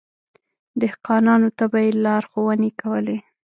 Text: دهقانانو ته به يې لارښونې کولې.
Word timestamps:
دهقانانو 0.81 1.49
ته 1.57 1.65
به 1.71 1.79
يې 1.85 1.91
لارښونې 2.03 2.71
کولې. 2.81 3.17